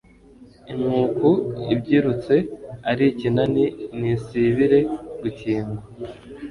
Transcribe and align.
Inkuku 0.71 1.29
ibyirutse 1.73 2.35
ari 2.89 3.03
ikinani; 3.13 3.63
Ntisibire 3.97 4.79
gukingwa, 5.21 5.81